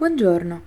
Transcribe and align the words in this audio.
Buongiorno, 0.00 0.62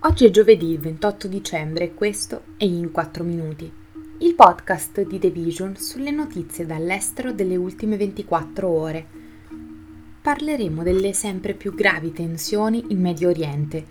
oggi 0.00 0.26
è 0.26 0.30
giovedì 0.30 0.76
28 0.76 1.28
dicembre 1.28 1.84
e 1.84 1.94
questo 1.94 2.42
è 2.56 2.64
In 2.64 2.90
4 2.90 3.22
Minuti, 3.22 3.70
il 4.18 4.34
podcast 4.34 5.06
di 5.06 5.20
The 5.20 5.30
Vision 5.30 5.76
sulle 5.76 6.10
notizie 6.10 6.66
dall'estero 6.66 7.30
delle 7.30 7.54
ultime 7.54 7.96
24 7.96 8.68
ore. 8.68 9.06
Parleremo 10.20 10.82
delle 10.82 11.12
sempre 11.12 11.54
più 11.54 11.72
gravi 11.76 12.10
tensioni 12.10 12.86
in 12.88 13.00
Medio 13.00 13.28
Oriente, 13.28 13.86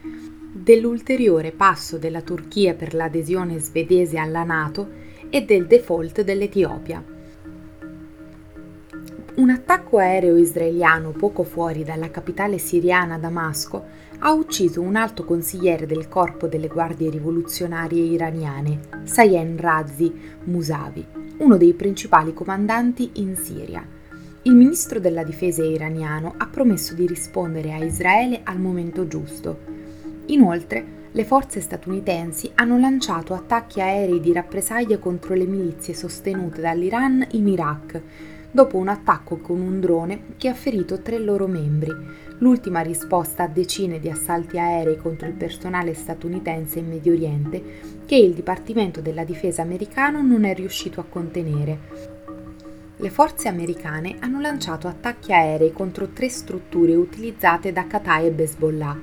dell'ulteriore 0.51 1.53
passo 1.53 1.97
della 1.97 2.21
Turchia 2.21 2.73
per 2.73 2.93
l'adesione 2.93 3.59
svedese 3.59 4.17
alla 4.17 4.43
Nato 4.43 4.89
e 5.29 5.45
del 5.45 5.67
default 5.67 6.21
dell'Etiopia. 6.21 7.10
Un 9.33 9.49
attacco 9.49 9.97
aereo 9.97 10.35
israeliano 10.35 11.11
poco 11.11 11.43
fuori 11.43 11.85
dalla 11.85 12.11
capitale 12.11 12.57
siriana 12.57 13.17
Damasco 13.17 13.85
ha 14.19 14.33
ucciso 14.33 14.81
un 14.81 14.97
alto 14.97 15.23
consigliere 15.23 15.85
del 15.85 16.09
corpo 16.09 16.47
delle 16.47 16.67
guardie 16.67 17.09
rivoluzionarie 17.09 18.03
iraniane, 18.03 18.79
Sayen 19.03 19.55
Razi 19.57 20.13
Musavi, 20.43 21.05
uno 21.37 21.55
dei 21.55 21.73
principali 21.73 22.33
comandanti 22.33 23.11
in 23.15 23.37
Siria. 23.37 23.87
Il 24.41 24.53
ministro 24.53 24.99
della 24.99 25.23
difesa 25.23 25.63
iraniano 25.63 26.33
ha 26.35 26.47
promesso 26.47 26.93
di 26.93 27.07
rispondere 27.07 27.71
a 27.71 27.81
Israele 27.81 28.41
al 28.43 28.59
momento 28.59 29.07
giusto. 29.07 29.59
Inoltre, 30.25 30.99
le 31.09 31.23
forze 31.23 31.61
statunitensi 31.61 32.51
hanno 32.55 32.77
lanciato 32.77 33.33
attacchi 33.33 33.79
aerei 33.79 34.19
di 34.19 34.33
rappresaglia 34.33 34.97
contro 34.97 35.35
le 35.35 35.45
milizie 35.45 35.93
sostenute 35.93 36.59
dall'Iran 36.59 37.25
in 37.31 37.47
Iraq, 37.47 38.01
dopo 38.51 38.77
un 38.77 38.89
attacco 38.89 39.37
con 39.37 39.61
un 39.61 39.79
drone 39.79 40.35
che 40.37 40.49
ha 40.49 40.53
ferito 40.53 41.01
tre 41.01 41.17
loro 41.17 41.47
membri, 41.47 41.91
l'ultima 42.39 42.81
risposta 42.81 43.43
a 43.43 43.47
decine 43.47 43.99
di 43.99 44.09
assalti 44.09 44.59
aerei 44.59 44.97
contro 44.97 45.27
il 45.27 45.33
personale 45.33 45.93
statunitense 45.93 46.79
in 46.79 46.89
Medio 46.89 47.13
Oriente 47.13 47.63
che 48.05 48.15
il 48.15 48.33
Dipartimento 48.33 48.99
della 48.99 49.23
Difesa 49.23 49.61
americano 49.61 50.21
non 50.21 50.43
è 50.43 50.53
riuscito 50.53 50.99
a 50.99 51.05
contenere. 51.07 51.79
Le 52.97 53.09
forze 53.09 53.47
americane 53.47 54.17
hanno 54.19 54.39
lanciato 54.39 54.87
attacchi 54.87 55.33
aerei 55.33 55.71
contro 55.71 56.09
tre 56.09 56.29
strutture 56.29 56.93
utilizzate 56.93 57.71
da 57.71 57.87
Qatar 57.87 58.25
e 58.25 58.33
Hezbollah 58.37 58.99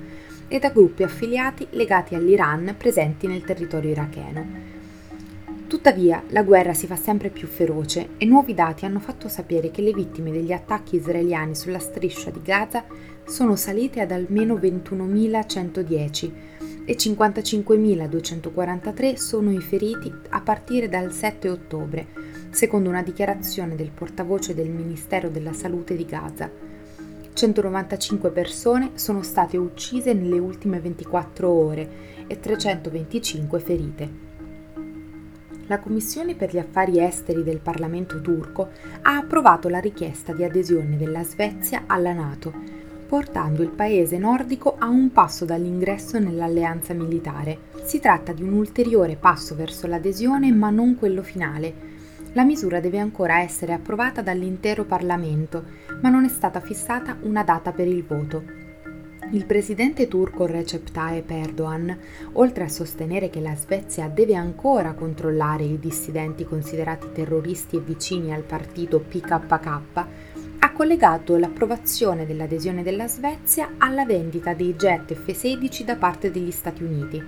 e 0.47 0.59
da 0.59 0.69
gruppi 0.69 1.03
affiliati 1.03 1.67
legati 1.71 2.15
all'Iran 2.15 2.75
presenti 2.77 3.27
nel 3.27 3.43
territorio 3.43 3.91
iracheno. 3.91 4.78
Tuttavia, 5.69 6.21
la 6.29 6.41
guerra 6.41 6.73
si 6.73 6.87
fa 6.87 6.95
sempre 6.95 7.29
più 7.29 7.47
feroce 7.47 8.09
e 8.17 8.25
nuovi 8.25 8.55
dati 8.55 8.85
hanno 8.85 8.99
fatto 8.99 9.27
sapere 9.27 9.69
che 9.69 9.83
le 9.83 9.93
vittime 9.93 10.31
degli 10.31 10.51
attacchi 10.51 10.95
israeliani 10.95 11.53
sulla 11.53 11.77
striscia 11.77 12.31
di 12.31 12.41
Gaza 12.41 12.85
sono 13.23 13.55
salite 13.55 14.01
ad 14.01 14.09
almeno 14.09 14.55
21.110 14.55 16.31
e 16.85 16.95
55.243 16.95 19.13
sono 19.13 19.51
i 19.51 19.61
feriti 19.61 20.11
a 20.29 20.41
partire 20.41 20.89
dal 20.89 21.13
7 21.13 21.49
ottobre, 21.49 22.07
secondo 22.49 22.89
una 22.89 23.03
dichiarazione 23.03 23.75
del 23.75 23.91
portavoce 23.91 24.55
del 24.55 24.69
Ministero 24.69 25.29
della 25.29 25.53
Salute 25.53 25.95
di 25.95 26.05
Gaza. 26.05 26.49
195 27.31 28.31
persone 28.31 28.93
sono 28.95 29.21
state 29.21 29.55
uccise 29.55 30.13
nelle 30.13 30.39
ultime 30.39 30.79
24 30.79 31.47
ore 31.47 31.89
e 32.25 32.39
325 32.39 33.59
ferite 33.59 34.28
la 35.69 35.79
Commissione 35.79 36.33
per 36.33 36.51
gli 36.51 36.57
affari 36.57 36.99
esteri 36.99 37.43
del 37.43 37.59
Parlamento 37.59 38.21
turco 38.21 38.69
ha 39.03 39.17
approvato 39.17 39.69
la 39.69 39.77
richiesta 39.77 40.33
di 40.33 40.43
adesione 40.43 40.97
della 40.97 41.23
Svezia 41.23 41.83
alla 41.85 42.11
Nato, 42.11 42.51
portando 43.07 43.61
il 43.61 43.69
paese 43.69 44.17
nordico 44.17 44.75
a 44.79 44.87
un 44.87 45.11
passo 45.11 45.45
dall'ingresso 45.45 46.17
nell'alleanza 46.17 46.93
militare. 46.95 47.67
Si 47.83 47.99
tratta 47.99 48.33
di 48.33 48.41
un 48.41 48.53
ulteriore 48.53 49.15
passo 49.15 49.53
verso 49.53 49.85
l'adesione, 49.85 50.51
ma 50.51 50.71
non 50.71 50.95
quello 50.95 51.21
finale. 51.21 51.87
La 52.33 52.43
misura 52.43 52.79
deve 52.79 52.97
ancora 52.97 53.39
essere 53.41 53.73
approvata 53.73 54.23
dall'intero 54.23 54.85
Parlamento, 54.85 55.63
ma 56.01 56.09
non 56.09 56.25
è 56.25 56.29
stata 56.29 56.59
fissata 56.59 57.15
una 57.21 57.43
data 57.43 57.71
per 57.71 57.87
il 57.87 58.03
voto. 58.03 58.68
Il 59.31 59.45
presidente 59.45 60.07
turco 60.07 60.47
Recep 60.47 60.89
Tayyip 60.89 61.29
Erdogan, 61.29 61.95
oltre 62.33 62.63
a 62.63 62.67
sostenere 62.67 63.29
che 63.29 63.39
la 63.39 63.53
Svezia 63.53 64.07
deve 64.07 64.33
ancora 64.33 64.93
controllare 64.93 65.65
i 65.65 65.77
dissidenti 65.77 66.45
considerati 66.45 67.11
terroristi 67.13 67.75
e 67.75 67.79
vicini 67.79 68.33
al 68.33 68.41
partito 68.41 68.99
PKK, 68.99 70.05
ha 70.59 70.71
collegato 70.73 71.37
l'approvazione 71.37 72.25
dell'adesione 72.25 72.81
della 72.81 73.07
Svezia 73.07 73.75
alla 73.77 74.03
vendita 74.03 74.55
dei 74.55 74.75
jet 74.75 75.13
F-16 75.13 75.83
da 75.83 75.95
parte 75.95 76.31
degli 76.31 76.51
Stati 76.51 76.81
Uniti. 76.81 77.23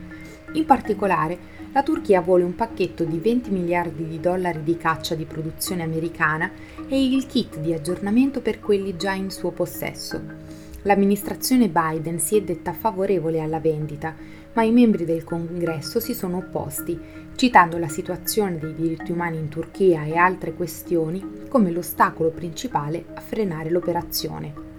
In 0.53 0.65
particolare, 0.65 1.37
la 1.71 1.83
Turchia 1.83 2.19
vuole 2.21 2.43
un 2.43 2.55
pacchetto 2.55 3.03
di 3.03 3.19
20 3.19 3.51
miliardi 3.51 4.07
di 4.07 4.19
dollari 4.19 4.63
di 4.63 4.75
caccia 4.75 5.13
di 5.13 5.25
produzione 5.25 5.83
americana 5.83 6.49
e 6.89 6.99
il 6.99 7.27
kit 7.27 7.59
di 7.59 7.73
aggiornamento 7.73 8.41
per 8.41 8.59
quelli 8.59 8.97
già 8.97 9.11
in 9.11 9.29
suo 9.29 9.51
possesso. 9.51 10.50
L'amministrazione 10.83 11.69
Biden 11.69 12.19
si 12.19 12.37
è 12.37 12.41
detta 12.41 12.73
favorevole 12.73 13.39
alla 13.39 13.59
vendita, 13.59 14.15
ma 14.53 14.63
i 14.63 14.71
membri 14.71 15.05
del 15.05 15.23
congresso 15.23 15.99
si 15.99 16.15
sono 16.15 16.37
opposti, 16.37 16.99
citando 17.35 17.77
la 17.77 17.87
situazione 17.87 18.57
dei 18.57 18.73
diritti 18.73 19.11
umani 19.11 19.37
in 19.37 19.47
Turchia 19.47 20.05
e 20.05 20.15
altre 20.15 20.53
questioni 20.53 21.45
come 21.49 21.69
l'ostacolo 21.69 22.29
principale 22.29 23.05
a 23.13 23.21
frenare 23.21 23.69
l'operazione. 23.69 24.69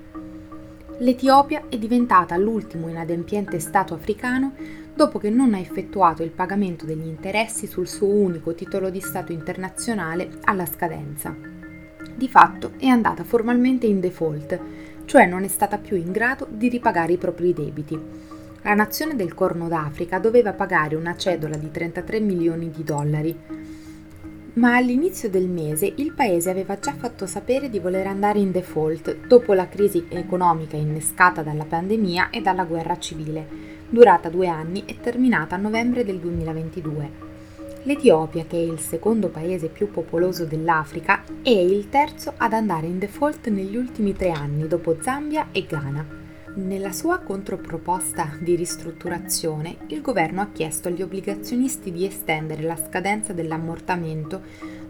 L'Etiopia 0.99 1.65
è 1.69 1.79
diventata 1.79 2.37
l'ultimo 2.37 2.89
inadempiente 2.89 3.61
Stato 3.61 3.95
africano 3.95 4.55
dopo 4.95 5.19
che 5.19 5.31
non 5.31 5.55
ha 5.55 5.59
effettuato 5.59 6.23
il 6.23 6.31
pagamento 6.31 6.85
degli 6.85 7.07
interessi 7.07 7.67
sul 7.67 7.89
suo 7.89 8.09
unico 8.09 8.55
titolo 8.55 8.91
di 8.91 9.01
Stato 9.01 9.33
internazionale 9.33 10.29
alla 10.45 10.67
scadenza. 10.67 11.35
Di 12.15 12.29
fatto 12.29 12.73
è 12.77 12.87
andata 12.87 13.25
formalmente 13.25 13.87
in 13.87 14.01
default, 14.01 14.61
cioè 15.13 15.27
non 15.27 15.45
è 15.45 15.49
stata 15.49 15.77
più 15.77 15.95
in 15.99 16.11
grado 16.11 16.47
di 16.49 16.71
ripagare 16.71 17.13
i 17.13 17.19
propri 17.19 17.53
debiti. 17.53 18.01
La 18.63 18.73
nazione 18.73 19.15
del 19.15 19.35
Corno 19.35 19.69
d'Africa 19.69 20.19
doveva 20.19 20.55
pagare 20.55 20.97
una 20.97 21.15
cedola 21.19 21.59
di 21.59 21.71
33 21.71 22.19
milioni 22.19 22.71
di 22.71 22.83
dollari, 22.83 23.39
ma 24.55 24.75
all'inizio 24.75 25.29
del 25.29 25.51
mese 25.51 25.93
il 25.97 26.15
paese 26.15 26.49
aveva 26.49 26.79
già 26.79 26.95
fatto 26.95 27.27
sapere 27.27 27.69
di 27.69 27.79
voler 27.79 28.07
andare 28.07 28.39
in 28.39 28.53
default 28.53 29.27
dopo 29.27 29.53
la 29.53 29.69
crisi 29.69 30.07
economica 30.09 30.79
innescata 30.79 31.43
dalla 31.43 31.67
pandemia 31.67 32.31
e 32.31 32.41
dalla 32.41 32.65
guerra 32.65 32.99
civile, 32.99 33.47
durata 33.91 34.31
due 34.31 34.47
anni 34.47 34.85
e 34.87 34.99
terminata 34.99 35.57
a 35.57 35.59
novembre 35.59 36.07
del 36.07 36.21
2022. 36.21 37.32
L'Etiopia, 37.85 38.45
che 38.47 38.59
è 38.59 38.61
il 38.61 38.79
secondo 38.79 39.29
paese 39.29 39.67
più 39.67 39.91
popoloso 39.91 40.45
dell'Africa, 40.45 41.25
è 41.43 41.51
il 41.51 41.89
terzo 41.89 42.33
ad 42.37 42.53
andare 42.53 42.87
in 42.87 43.01
default 43.01 43.49
negli 43.49 43.77
ultimi 43.77 44.13
tre 44.13 44.31
anni, 44.31 44.69
dopo 44.69 44.99
Zambia 45.01 45.49
e 45.51 45.67
Ghana. 45.67 46.07
Nella 46.55 46.93
sua 46.93 47.19
controproposta 47.19 48.37
di 48.39 48.55
ristrutturazione, 48.55 49.79
il 49.89 50.01
governo 50.01 50.43
ha 50.43 50.51
chiesto 50.53 50.87
agli 50.87 51.03
obbligazionisti 51.03 51.91
di 51.91 52.07
estendere 52.07 52.63
la 52.63 52.77
scadenza 52.77 53.33
dell'ammortamento 53.33 54.43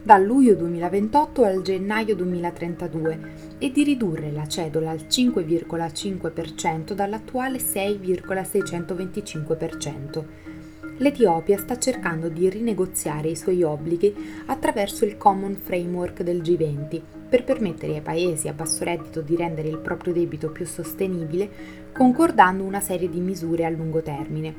dal 0.03 0.23
luglio 0.23 0.55
2028 0.55 1.45
al 1.45 1.63
gennaio 1.63 2.15
2032 2.15 3.21
e 3.57 3.71
di 3.71 3.85
ridurre 3.85 4.31
la 4.33 4.47
cedola 4.47 4.91
al 4.91 5.07
5,5% 5.09 6.93
dall'attuale 6.93 7.57
6,625% 7.57 10.52
l'Etiopia 10.99 11.59
sta 11.59 11.79
cercando 11.79 12.29
di 12.29 12.49
rinegoziare 12.49 13.29
i 13.29 13.37
suoi 13.37 13.63
obblighi 13.63 14.45
attraverso 14.47 15.05
il 15.05 15.17
Common 15.17 15.57
Framework 15.57 16.23
del 16.23 16.41
G20 16.43 17.03
per 17.29 17.45
permettere 17.45 17.95
ai 17.95 18.01
paesi 18.03 18.49
a 18.49 18.53
basso 18.53 18.85
reddito 18.85 19.23
di 19.23 19.35
rendere 19.37 19.69
il 19.69 19.79
proprio 19.79 20.13
debito 20.13 20.51
più 20.51 20.67
sostenibile, 20.67 21.51
concordando 21.93 22.63
una 22.63 22.81
serie 22.81 23.09
di 23.09 23.21
misure 23.21 23.65
a 23.65 23.71
lungo 23.71 24.03
termine, 24.03 24.55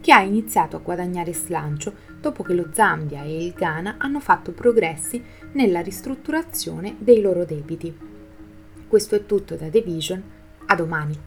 che 0.00 0.12
ha 0.12 0.22
iniziato 0.22 0.76
a 0.76 0.80
guadagnare 0.80 1.32
slancio 1.32 1.92
dopo 2.20 2.42
che 2.42 2.54
lo 2.54 2.68
Zambia 2.72 3.22
e 3.22 3.44
il 3.44 3.52
Ghana 3.52 3.94
hanno 3.98 4.20
fatto 4.20 4.52
progressi 4.52 5.22
nella 5.52 5.80
ristrutturazione 5.80 6.96
dei 6.98 7.20
loro 7.20 7.44
debiti. 7.44 7.96
Questo 8.88 9.14
è 9.14 9.24
tutto 9.24 9.54
da 9.54 9.68
The 9.68 9.82
Vision, 9.82 10.22
a 10.66 10.74
domani. 10.74 11.25